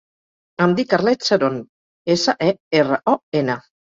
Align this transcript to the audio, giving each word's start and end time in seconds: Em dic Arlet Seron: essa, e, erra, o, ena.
Em 0.63 0.71
dic 0.79 0.95
Arlet 0.97 1.27
Seron: 1.27 1.59
essa, 2.15 2.35
e, 2.47 2.49
erra, 2.83 3.01
o, 3.13 3.17
ena. 3.43 3.59